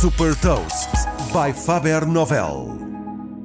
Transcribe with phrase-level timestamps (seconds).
[0.00, 0.90] Super Toast
[1.32, 2.78] by Faber Novel.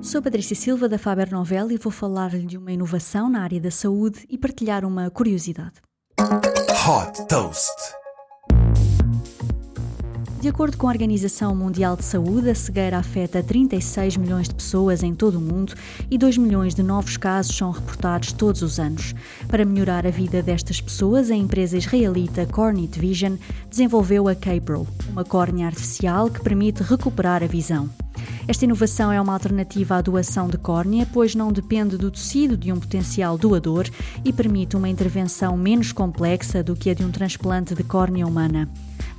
[0.01, 3.71] Sou Patrícia Silva da Faber Novel e vou falar-lhe de uma inovação na área da
[3.71, 5.75] saúde e partilhar uma curiosidade.
[6.19, 8.00] Hot Toast.
[10.41, 15.03] De acordo com a Organização Mundial de Saúde, a cegueira afeta 36 milhões de pessoas
[15.03, 15.75] em todo o mundo
[16.09, 19.13] e 2 milhões de novos casos são reportados todos os anos.
[19.47, 23.35] Para melhorar a vida destas pessoas, a empresa israelita Cornit Vision
[23.69, 27.87] desenvolveu a Cabro, uma córnea artificial que permite recuperar a visão.
[28.47, 32.71] Esta inovação é uma alternativa à doação de córnea, pois não depende do tecido de
[32.71, 33.87] um potencial doador
[34.25, 38.67] e permite uma intervenção menos complexa do que a de um transplante de córnea humana.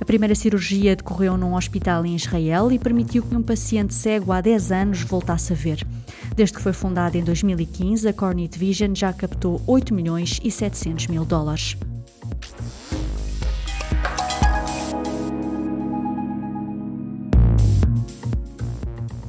[0.03, 4.41] A primeira cirurgia decorreu num hospital em Israel e permitiu que um paciente cego há
[4.41, 5.87] 10 anos voltasse a ver.
[6.35, 11.07] Desde que foi fundada em 2015, a Cornit Vision já captou 8 milhões e 700
[11.07, 11.77] mil dólares.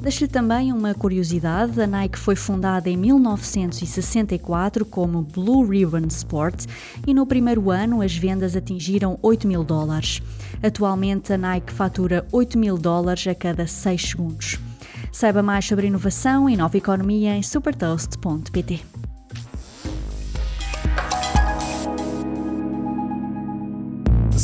[0.05, 6.67] Deixo-lhe também uma curiosidade: a Nike foi fundada em 1964 como Blue Ribbon Sport
[7.07, 10.21] e no primeiro ano as vendas atingiram 8 mil dólares.
[10.63, 14.59] Atualmente a Nike fatura 8 mil dólares a cada 6 segundos.
[15.11, 18.94] Saiba mais sobre inovação e nova economia em supertoast.pt.